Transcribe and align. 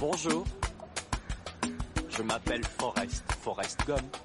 Bonjour, 0.00 0.44
je 2.08 2.22
m'appelle 2.22 2.64
Forrest, 2.64 3.24
Forrest 3.42 3.80
Gump. 3.84 4.16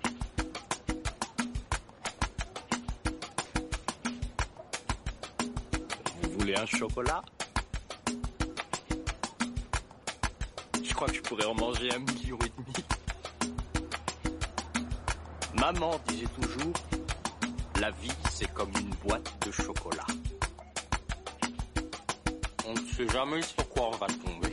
Vous 6.21 6.29
voulez 6.37 6.55
un 6.55 6.67
chocolat? 6.67 7.23
Je 10.83 10.93
crois 10.93 11.07
que 11.07 11.15
je 11.15 11.21
pourrais 11.21 11.45
en 11.45 11.55
manger 11.55 11.91
un 11.91 11.99
million 11.99 12.37
et 12.45 12.49
demi. 12.49 12.85
Maman 15.55 15.99
disait 16.07 16.27
toujours, 16.39 16.73
la 17.79 17.89
vie 17.89 18.11
c'est 18.29 18.53
comme 18.53 18.71
une 18.79 18.93
boîte 19.07 19.33
de 19.43 19.51
chocolat. 19.51 20.05
On 22.67 22.73
ne 22.73 22.85
sait 22.95 23.07
jamais 23.07 23.41
sur 23.41 23.67
quoi 23.69 23.87
on 23.87 23.97
va 23.97 24.05
tomber. 24.05 24.52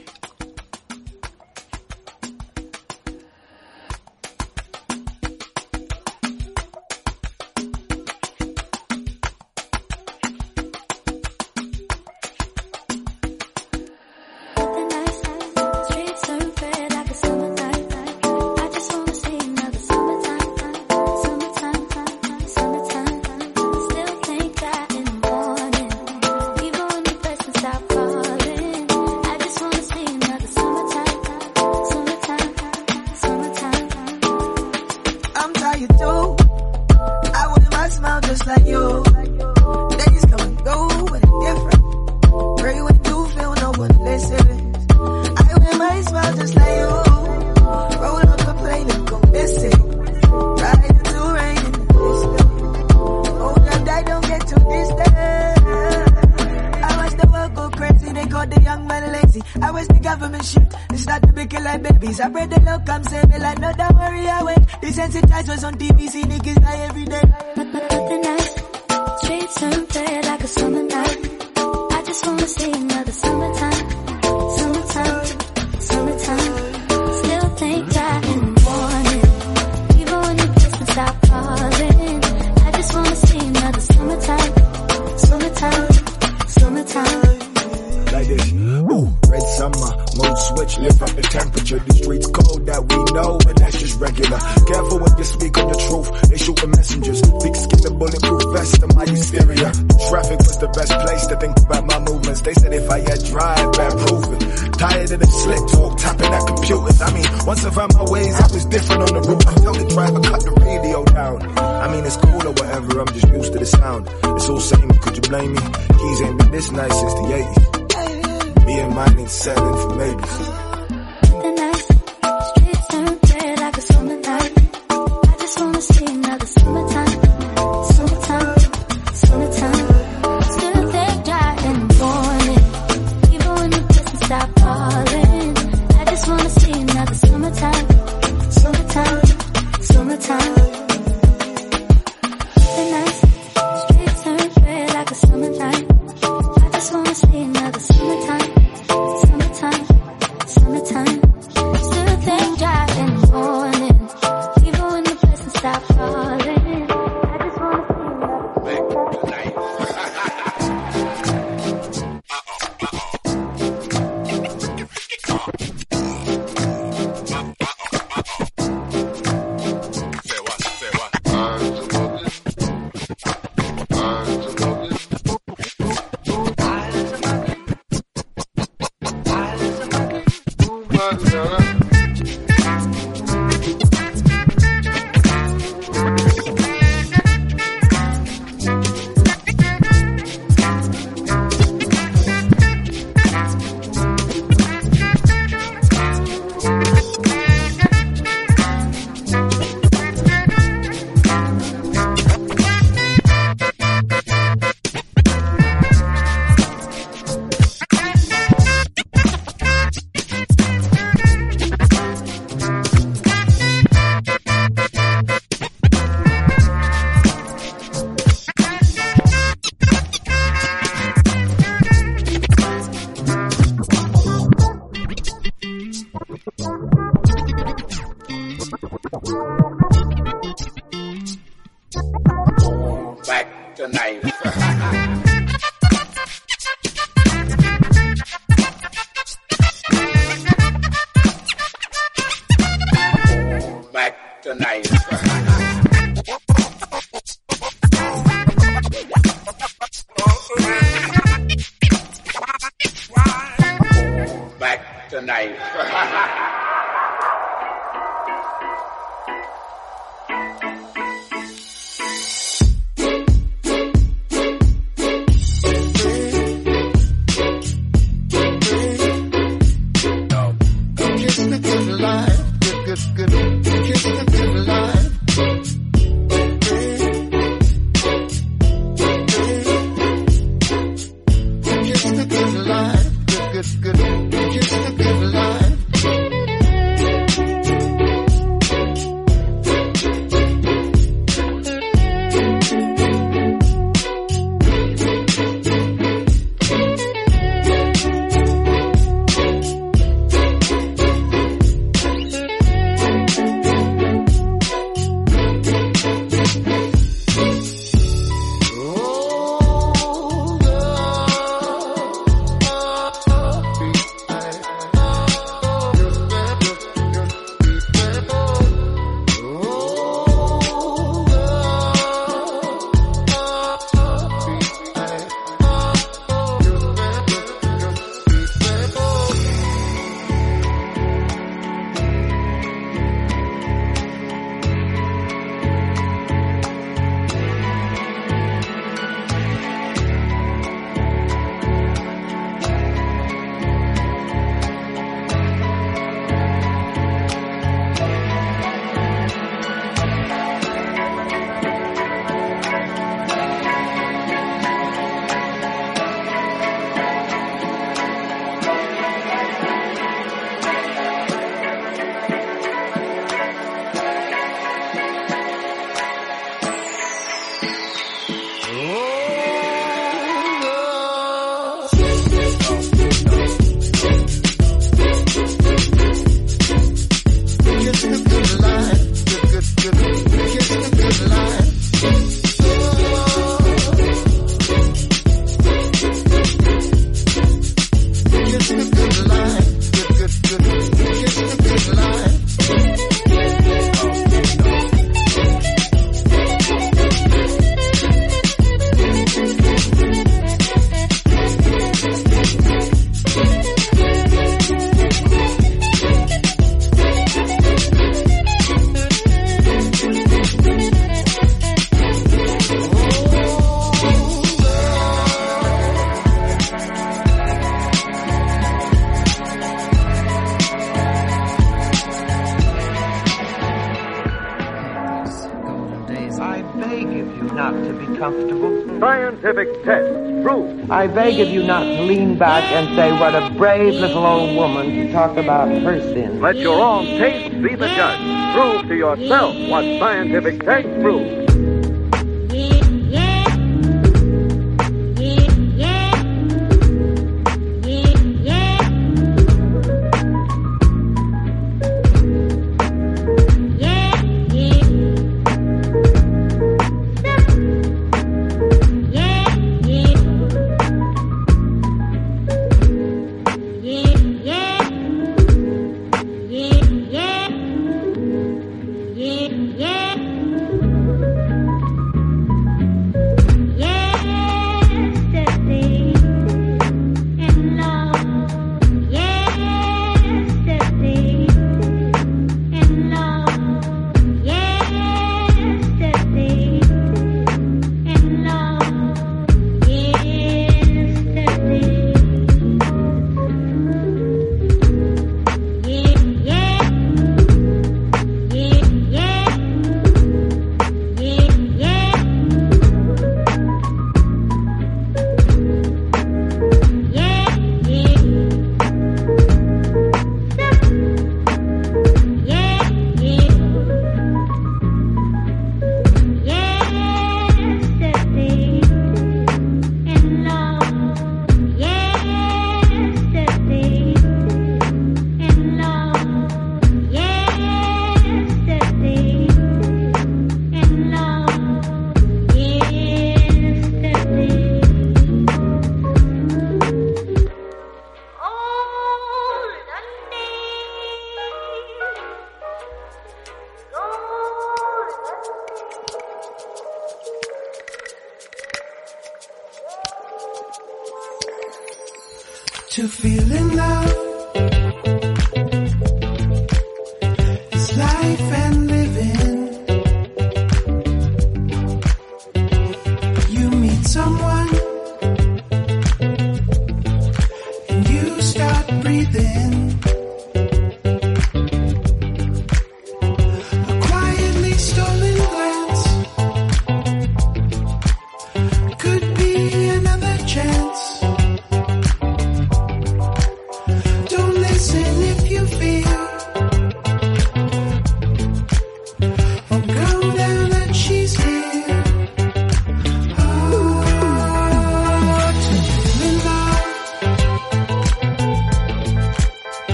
Scientific 429.50 429.82
tests 429.84 430.44
prove 430.44 430.90
I 430.92 431.08
beg 431.08 431.40
of 431.40 431.48
you 431.48 431.64
not 431.64 431.82
to 431.82 432.02
lean 432.02 432.38
back 432.38 432.62
and 432.70 432.94
say 432.94 433.10
what 433.10 433.34
a 433.34 433.50
brave 433.58 433.94
little 433.94 434.24
old 434.24 434.56
woman 434.56 434.86
to 434.90 435.12
talk 435.12 435.36
about 435.36 435.68
her 435.68 436.00
sins. 436.00 436.40
Let 436.40 436.56
your 436.56 436.80
own 436.80 437.06
taste 437.18 437.60
be 437.60 437.74
the 437.74 437.88
judge. 437.88 438.54
Prove 438.54 438.86
to 438.86 438.94
yourself 438.94 439.56
what 439.68 439.82
scientific 439.98 440.62
tests 440.62 440.88
prove. 441.02 441.39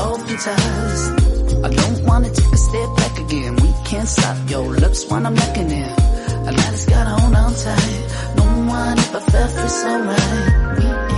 both 0.00 0.26
ties. 0.44 1.02
I 1.66 1.68
don't 1.80 2.00
wanna 2.08 2.30
take 2.30 2.52
a 2.58 2.60
step 2.68 2.88
back 3.00 3.14
again. 3.24 3.52
We 3.64 3.70
can't 3.84 4.08
stop 4.08 4.36
your 4.48 4.66
lips 4.82 5.00
when 5.10 5.26
I'm 5.26 5.34
looking 5.34 5.70
in. 5.82 5.92
I 6.48 6.52
just 6.52 6.88
gotta 6.88 7.12
hold 7.18 7.34
on 7.42 7.52
tight. 7.64 8.00
No 8.38 8.44
one 8.78 8.98
ever 9.04 9.22
felt 9.32 9.52
this 9.58 9.76
right. 10.08 10.78
We 10.78 11.09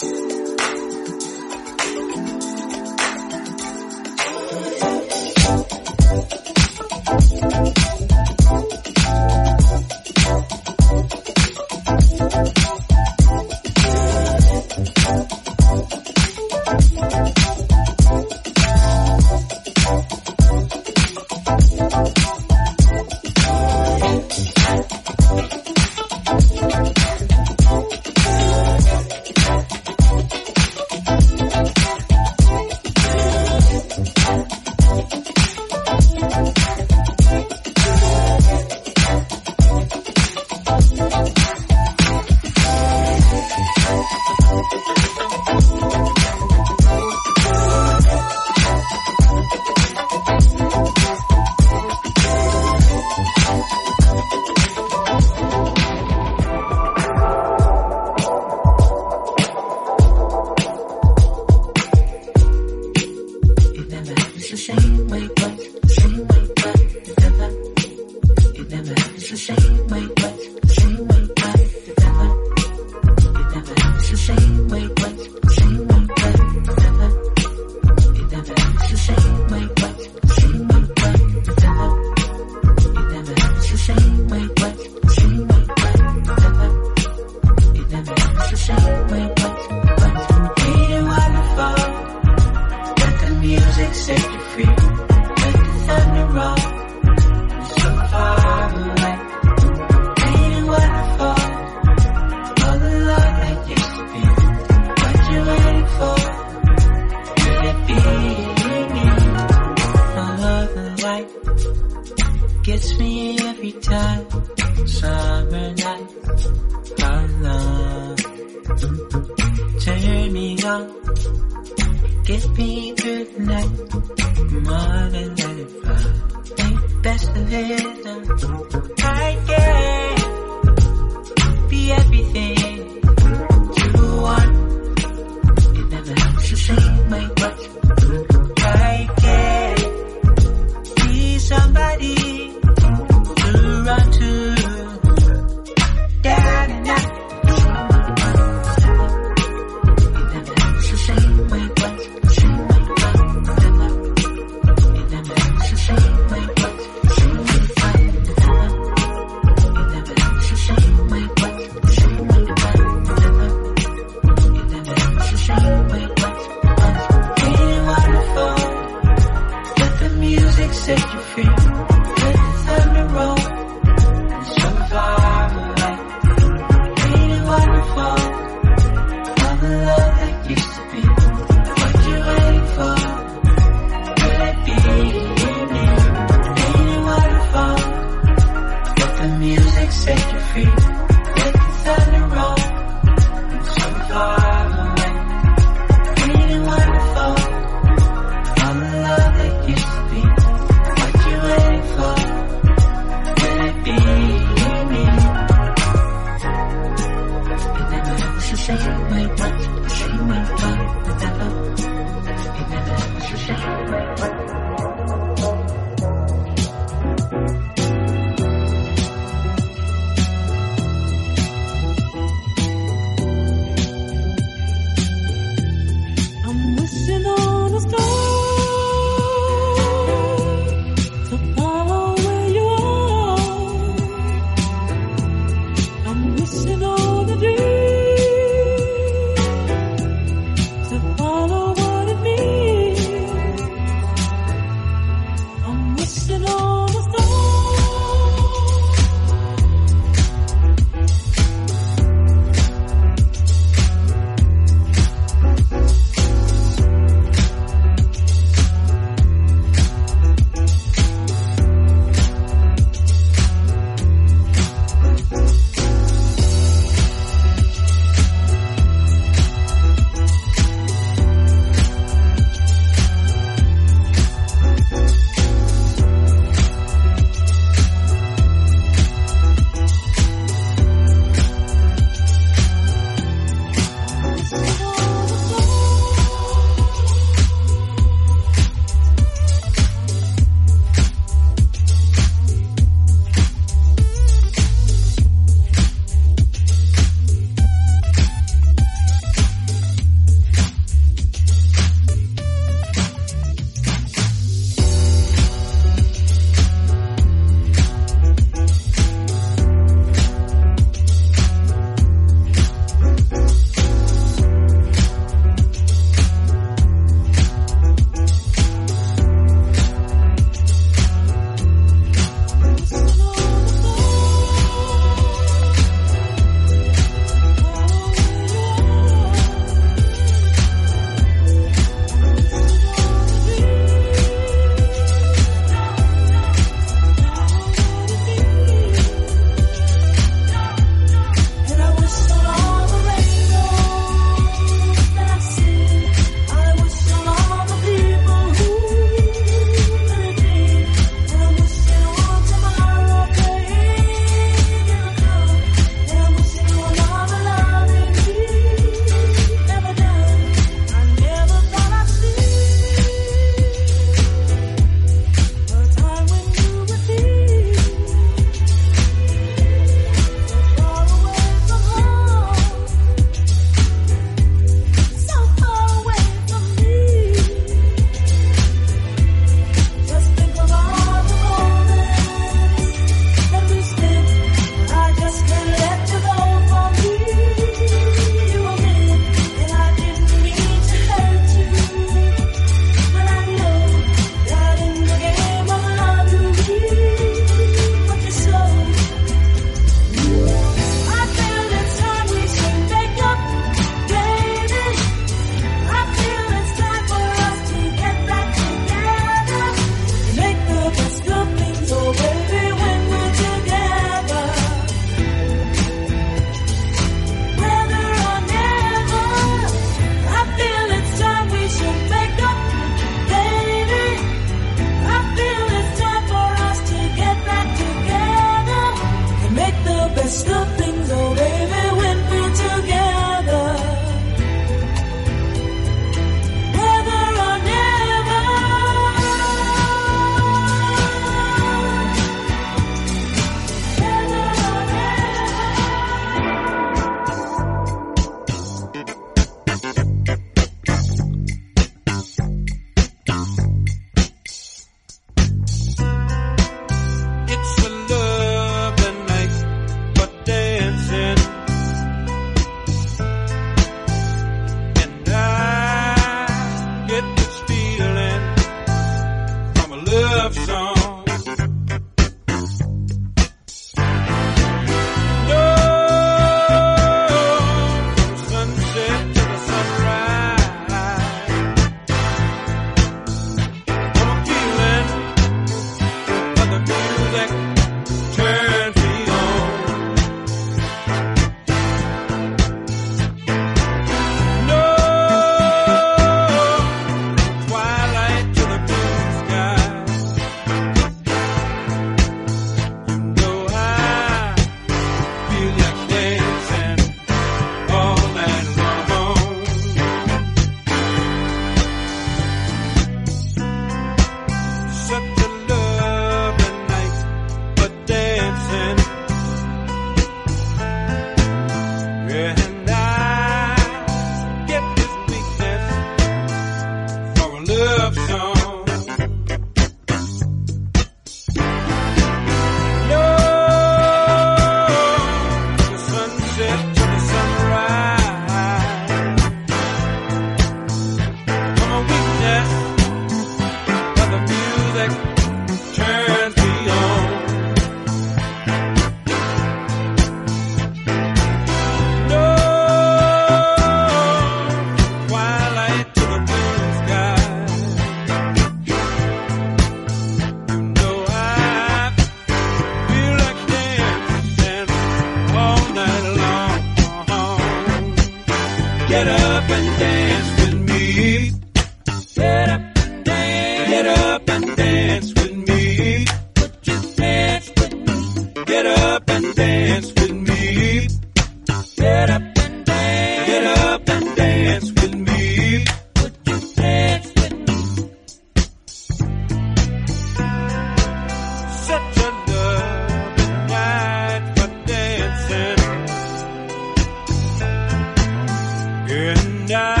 die. 599.71 600.00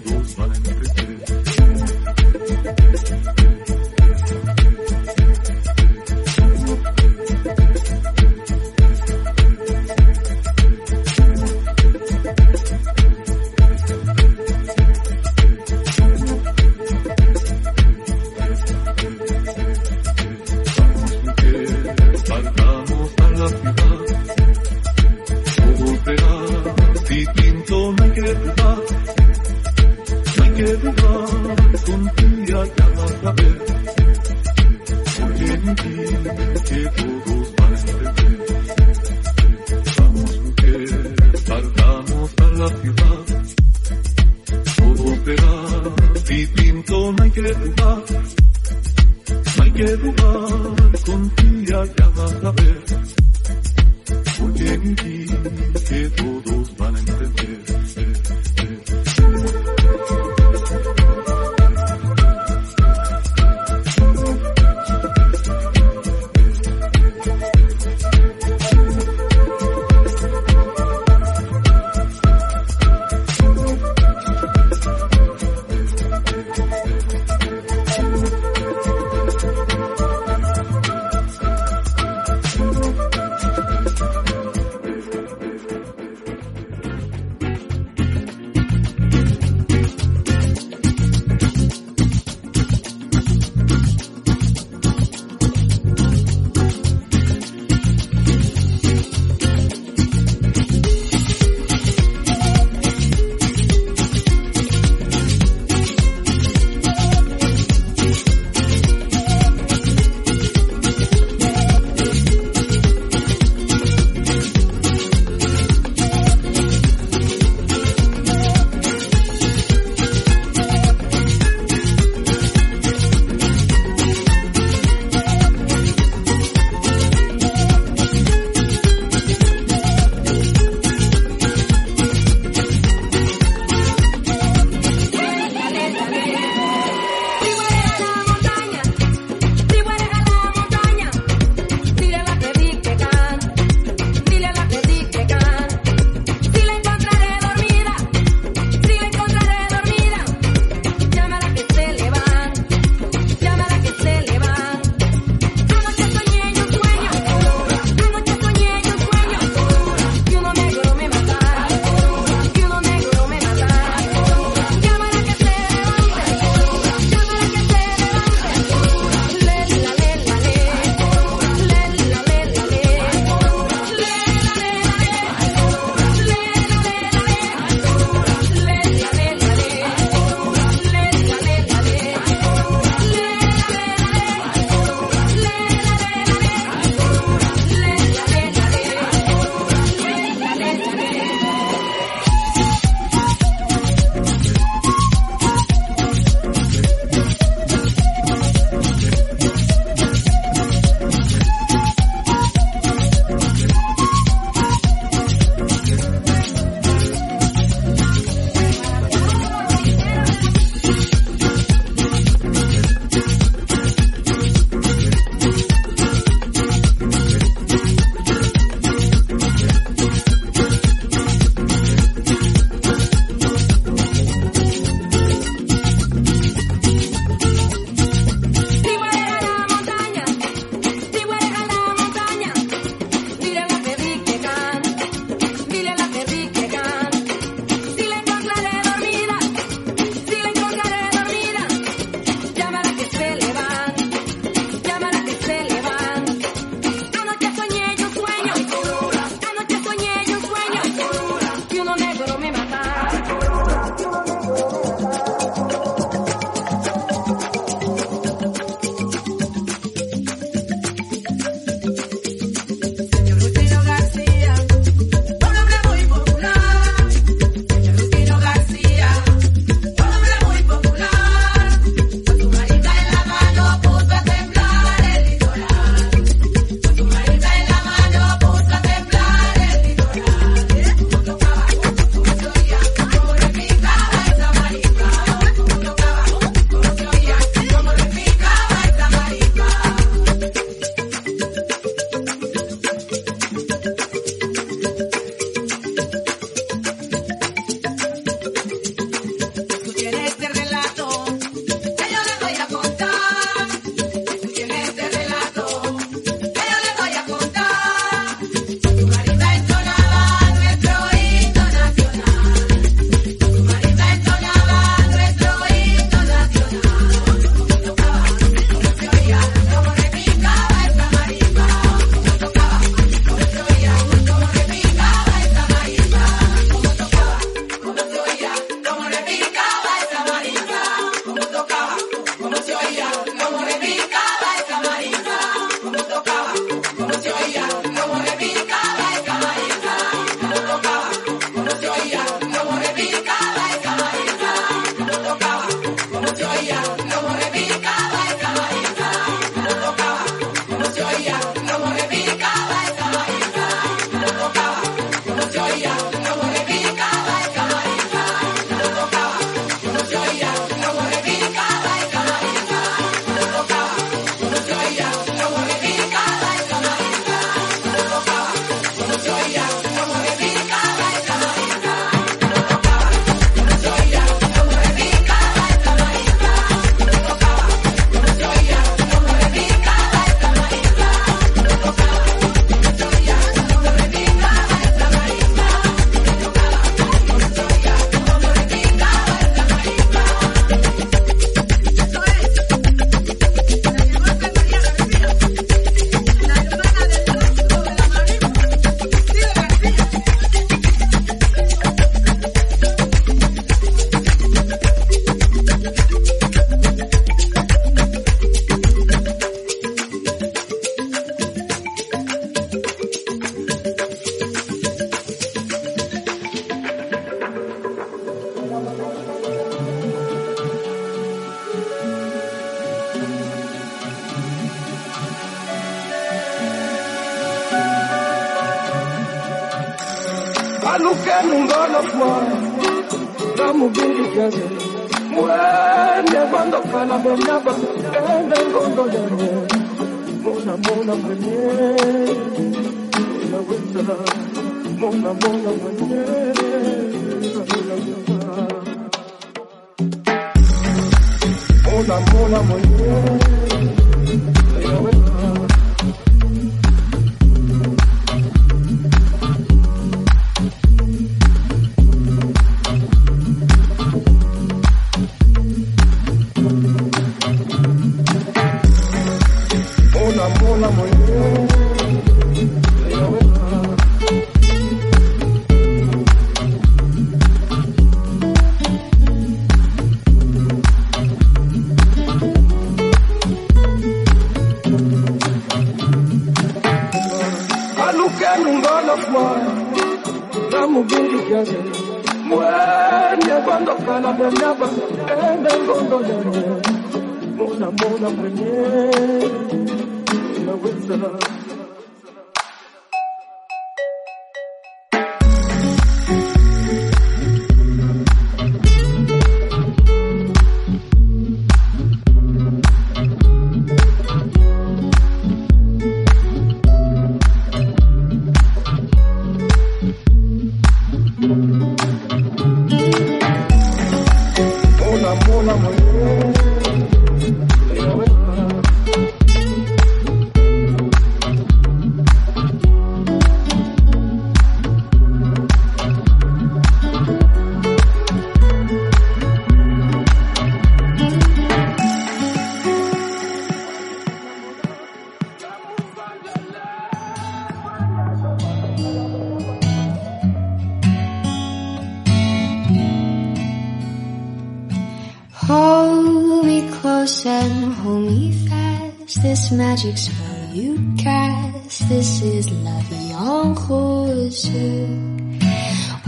magic 559.91 560.17
spell 560.17 560.69
you 560.73 560.95
cast. 561.17 562.07
This 562.07 562.41
is 562.41 562.67
en 562.71 563.75
rose. 563.89 564.69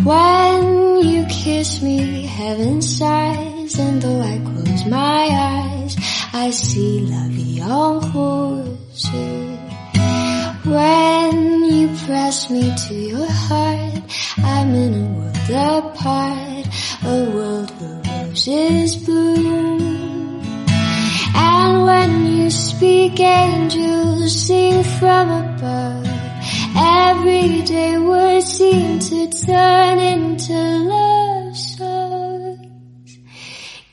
When 0.03 1.07
you 1.07 1.25
kiss 1.27 1.81
me, 1.81 2.25
heaven 2.25 2.81
sighs, 2.81 3.79
and 3.79 4.01
though 4.01 4.19
I 4.19 4.35
close 4.49 4.85
my 4.85 5.23
eyes, 5.55 5.95
I 6.33 6.49
see 6.49 7.09
en 7.09 8.03
rose. 8.13 9.05
When 10.75 11.63
you 11.63 11.87
press 12.05 12.49
me 12.49 12.63
to 12.87 12.93
your 12.93 13.31
heart, 13.31 14.03
I'm 14.39 14.75
in 14.75 14.93
a 15.03 15.07
world 15.17 15.85
apart, 15.85 16.65
a 17.05 17.17
world 17.33 17.69
where 17.79 18.03
roses 18.25 19.02
angels 23.19 24.47
sing 24.47 24.83
from 24.83 25.29
above. 25.29 26.07
Everyday 26.75 27.97
words 27.97 28.45
seem 28.45 28.99
to 28.99 29.27
turn 29.45 29.99
into 29.99 30.53
love 30.53 31.55
songs. 31.55 33.17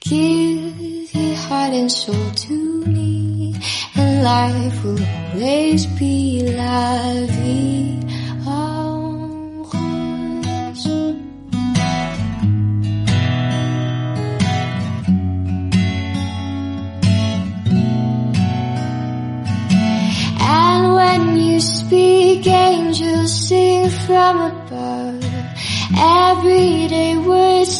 Give 0.00 1.14
your 1.14 1.36
heart 1.36 1.72
and 1.72 1.92
soul 1.92 2.30
to 2.30 2.84
me, 2.86 3.54
and 3.96 4.22
life 4.22 4.84
will 4.84 5.04
always 5.04 5.86
be 5.98 6.42
la 6.56 7.26
vie 7.26 8.09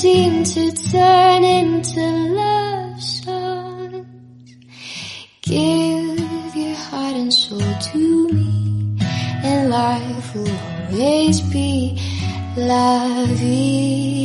seem 0.01 0.43
to 0.45 0.73
turn 0.73 1.45
into 1.45 2.01
love 2.01 3.03
songs. 3.03 4.57
Give 5.43 6.57
your 6.57 6.75
heart 6.75 7.17
and 7.17 7.31
soul 7.31 7.61
to 7.61 8.29
me, 8.33 8.97
and 9.45 9.69
life 9.69 10.35
will 10.35 10.49
always 10.49 11.43
be 11.53 11.99
vie 12.57 14.20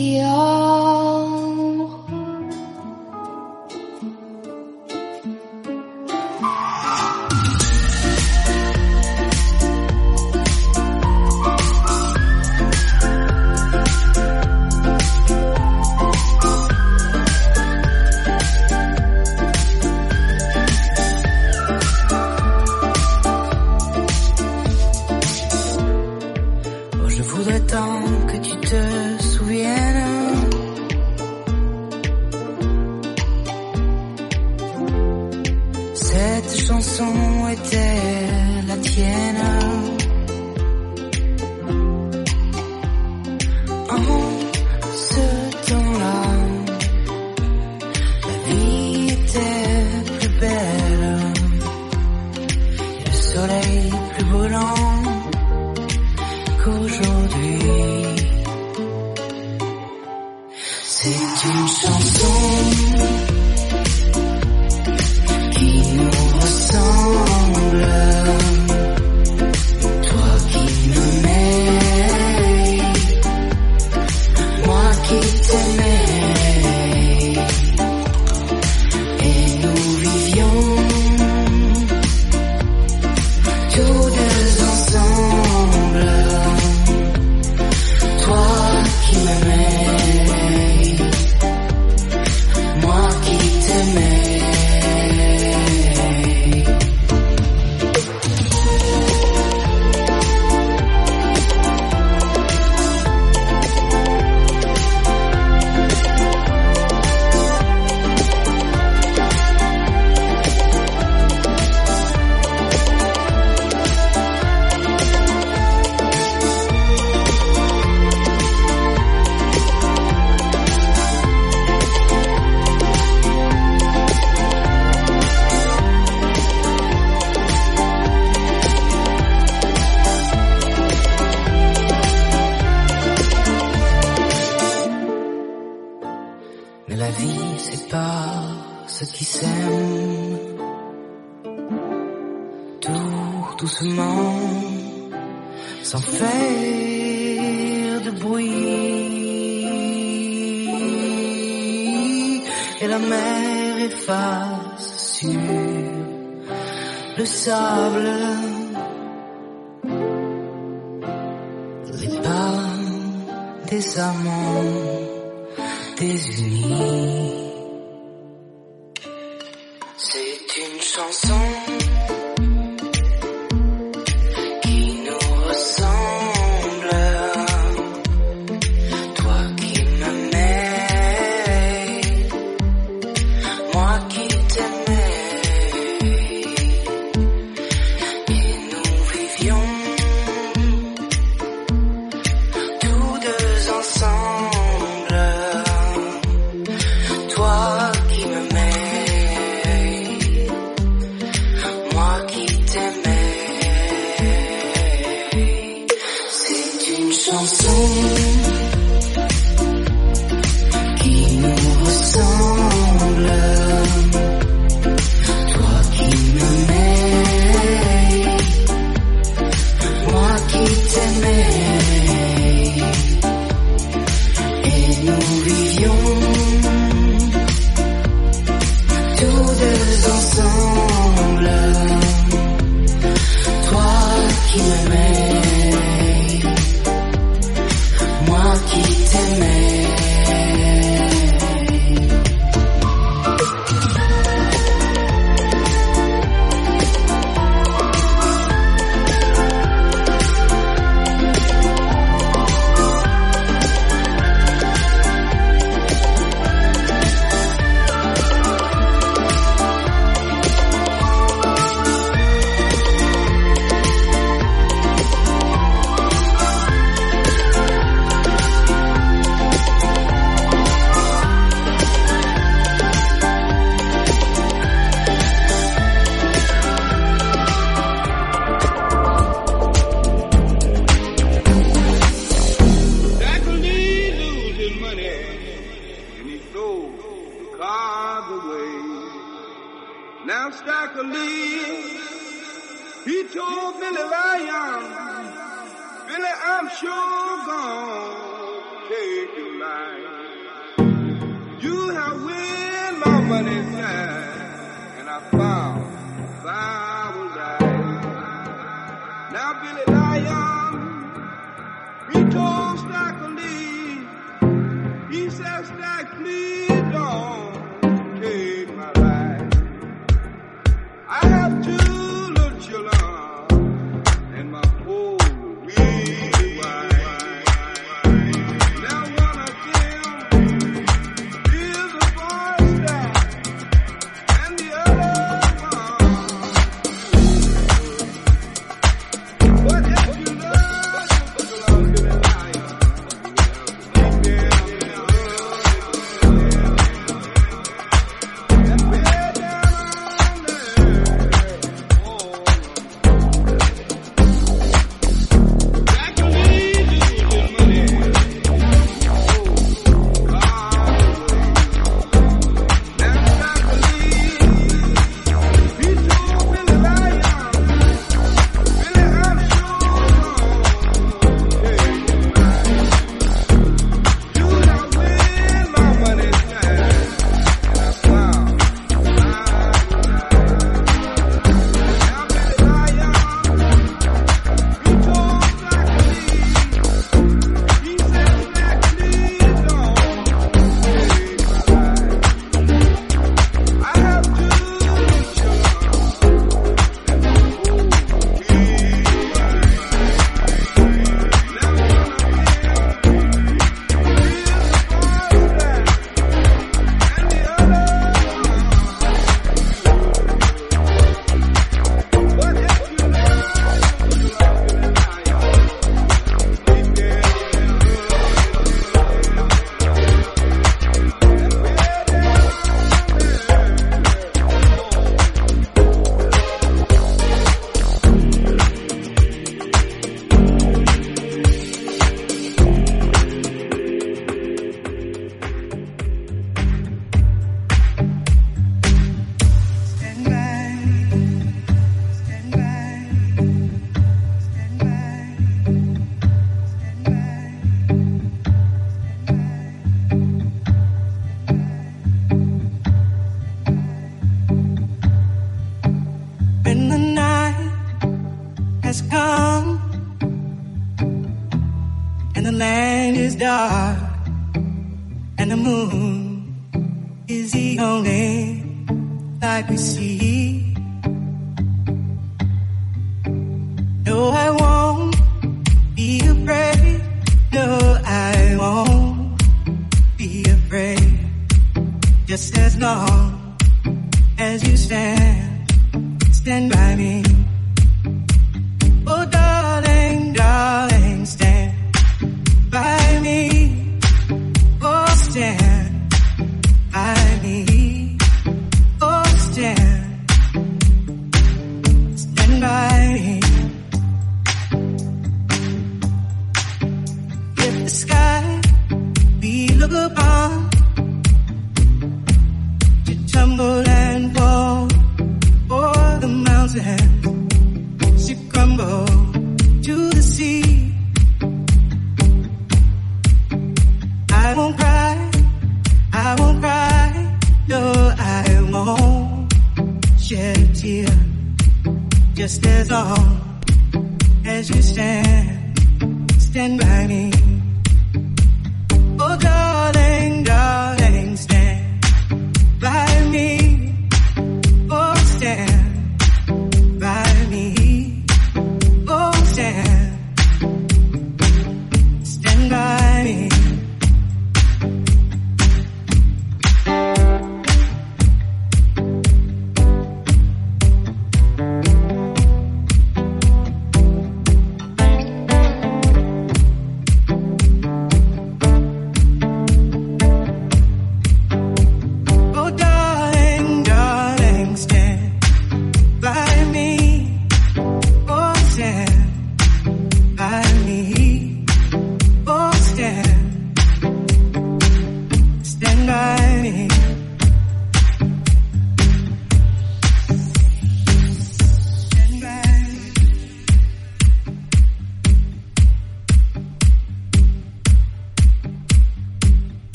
light 469.67 469.79
we 469.79 469.94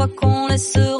toi 0.00 0.08
qu'on 0.16 0.46
laissera. 0.48 0.99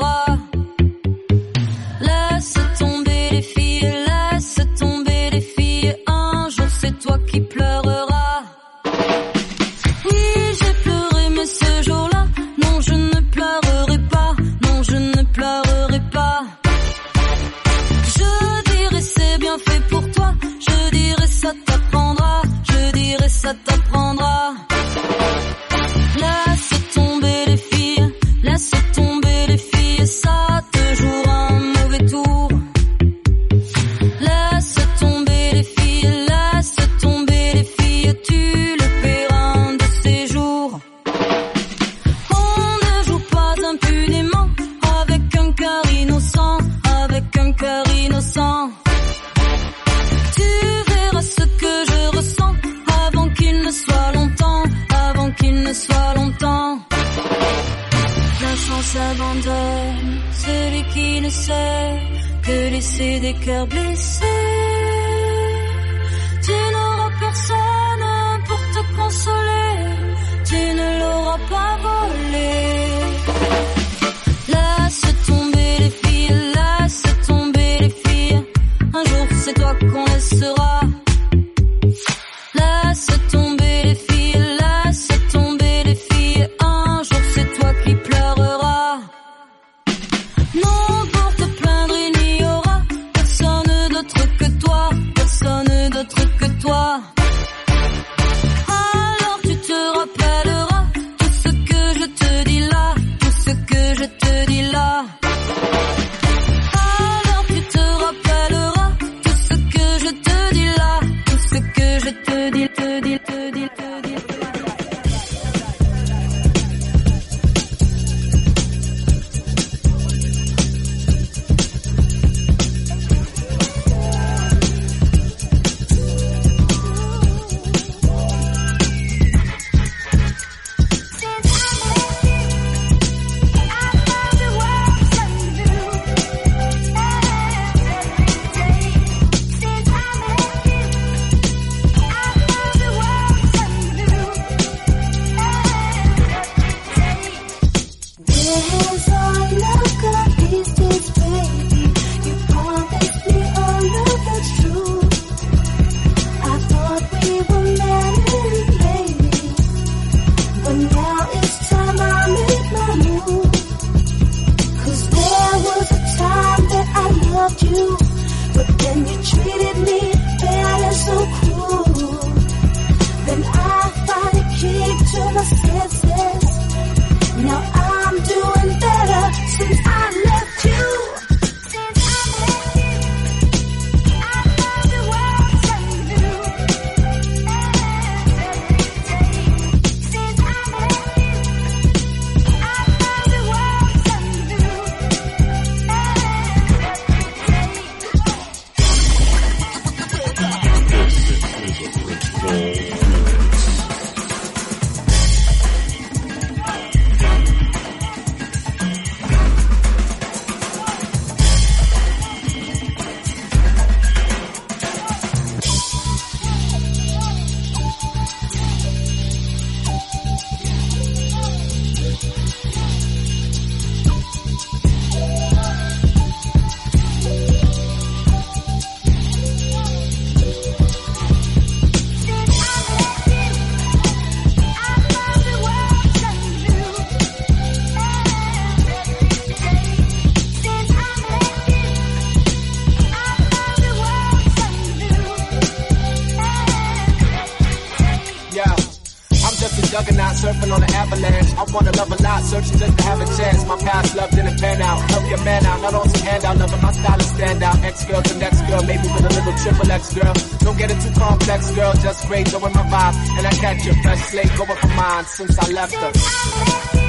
Wanna 251.73 251.93
love 251.93 252.11
a 252.11 252.23
lot, 252.23 252.43
searching 252.43 252.79
just 252.79 252.99
to 252.99 253.03
have 253.05 253.21
a 253.21 253.27
chance. 253.37 253.65
My 253.65 253.77
past 253.77 254.17
love 254.17 254.31
didn't 254.31 254.59
pan 254.61 254.83
out. 254.83 254.99
Help 255.11 255.31
your 255.31 255.45
man 255.45 255.65
out, 255.67 255.81
not 255.83 255.95
on 255.95 256.09
some 256.09 256.27
handout. 256.27 256.59
Loving 256.59 256.83
my 256.83 256.93
style 256.93 257.19
to 257.19 257.25
stand 257.25 257.63
out. 257.63 257.85
Ex 257.85 258.05
girl 258.05 258.23
to 258.23 258.39
next 258.39 258.61
girl, 258.63 258.83
maybe 258.83 259.07
with 259.07 259.25
a 259.25 259.29
little 259.29 259.57
triple 259.63 259.91
X 259.91 260.13
girl. 260.13 260.35
Don't 260.59 260.77
get 260.77 260.91
it 260.91 261.01
too 261.01 261.13
complex, 261.19 261.71
girl. 261.71 261.93
Just 261.95 262.27
great, 262.27 262.53
knowing 262.53 262.75
my 262.75 262.83
vibe, 262.83 263.39
and 263.39 263.47
I 263.47 263.51
catch 263.51 263.87
your 263.87 263.95
fresh 264.03 264.21
slate 264.31 264.51
going 264.57 264.77
for 264.77 264.89
mine 264.89 265.25
since 265.27 265.59
I 265.59 265.71
left 265.71 265.95
her. 265.95 267.00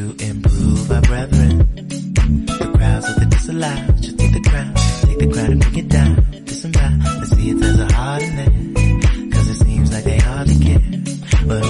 to 0.00 0.24
improve 0.24 0.90
our 0.90 1.02
brethren. 1.02 1.58
The 1.74 2.72
crowds 2.74 3.08
of 3.10 3.16
the 3.20 3.26
disallowed 3.26 4.04
should 4.04 4.18
take 4.18 4.32
the 4.32 4.40
crown, 4.48 4.74
take 5.04 5.18
the 5.18 5.28
crown 5.32 5.52
and 5.52 5.60
bring 5.60 5.76
it 5.76 5.88
down. 5.88 6.14
Disembowel, 6.44 7.26
see 7.26 7.50
if 7.50 7.58
there's 7.60 7.80
a 7.80 7.92
heart 7.92 8.22
in 8.22 8.36
there. 8.36 9.32
Cause 9.32 9.48
it 9.50 9.58
seems 9.64 9.92
like 9.92 10.04
they 10.04 10.16
hardly 10.16 10.58
care. 10.64 10.82
But 11.46 11.64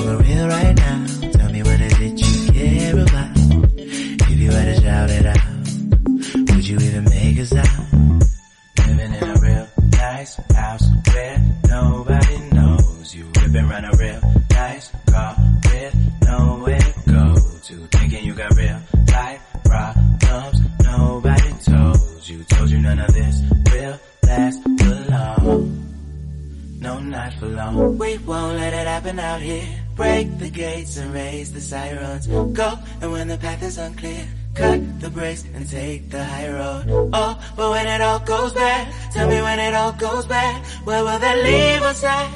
unclear. 33.80 34.28
Cut 34.54 35.00
the 35.00 35.10
brakes 35.10 35.44
and 35.54 35.68
take 35.68 36.10
the 36.10 36.22
high 36.22 36.50
road. 36.50 36.84
Oh, 37.12 37.38
but 37.56 37.70
when 37.70 37.86
it 37.86 38.00
all 38.00 38.18
goes 38.18 38.52
bad, 38.52 38.92
tell 39.12 39.28
me 39.28 39.40
when 39.40 39.58
it 39.58 39.74
all 39.74 39.92
goes 39.92 40.26
bad, 40.26 40.64
where 40.84 41.02
will 41.02 41.18
that 41.18 41.38
leave 41.38 41.82
us 41.82 42.04
at? 42.04 42.28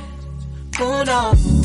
Who 0.79 1.05
knows? 1.05 1.64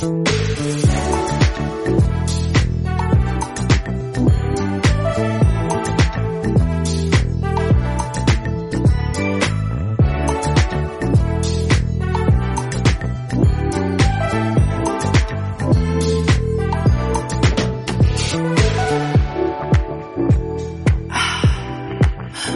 Ah, 0.00 0.04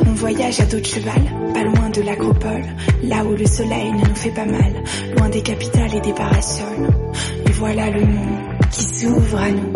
on 0.07 0.13
voyage 0.13 0.61
à 0.61 0.65
d'autres 0.67 0.87
cheval, 0.87 1.13
pas 1.53 1.65
loin 1.65 1.91
de 1.91 2.03
l'acropole, 2.03 2.63
là 3.03 3.25
où 3.25 3.35
le 3.35 3.47
soleil 3.47 3.91
ne 3.93 4.09
nous 4.09 4.15
fait 4.15 4.31
pas 4.31 4.47
mal, 4.47 4.85
loin 5.17 5.29
des 5.29 5.43
capitales 5.43 5.95
et 5.97 6.01
des 6.01 6.13
parasols 6.13 6.89
voilà 7.63 7.91
le 7.91 8.01
monde 8.05 8.41
qui 8.73 8.83
s'ouvre 8.83 9.39
à 9.39 9.49
nous. 9.49 9.73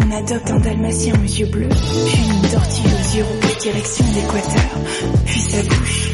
On 0.00 0.10
adopte 0.10 0.50
un 0.50 0.58
dalmatien 0.58 1.12
aux 1.16 1.28
yeux 1.28 1.46
bleus, 1.46 1.68
puis 1.68 2.24
une 2.24 2.48
tortille 2.50 2.86
aux 2.86 3.16
yeux 3.16 3.24
rouges 3.24 3.58
direction 3.58 4.04
l'équateur, 4.14 4.80
puis 5.26 5.40
sa 5.40 5.62
bouche. 5.64 6.10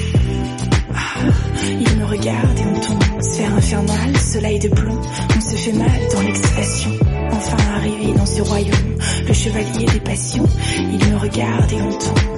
Ah, 0.92 1.30
il 1.64 1.98
me 1.98 2.04
regarde 2.06 2.58
et 2.58 2.64
on 2.64 2.80
tombe, 2.80 3.22
sphère 3.22 3.54
infernale, 3.54 4.16
soleil 4.16 4.58
de 4.58 4.68
plomb, 4.68 5.00
on 5.36 5.40
se 5.40 5.54
fait 5.54 5.72
mal 5.74 6.00
dans 6.12 6.22
l'excitation. 6.22 6.90
Enfin 7.30 7.56
arrivé 7.76 8.12
dans 8.14 8.26
ce 8.26 8.42
royaume, 8.42 8.96
le 9.28 9.32
chevalier 9.32 9.86
des 9.86 10.00
passions, 10.00 10.46
il 10.76 11.08
me 11.08 11.18
regarde 11.18 11.70
et 11.70 11.82
on 11.82 11.92
tombe. 11.92 12.28